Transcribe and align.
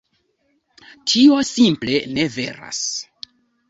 Tio 1.13 1.39
simple 1.51 2.03
ne 2.17 2.29
veras. 2.41 2.85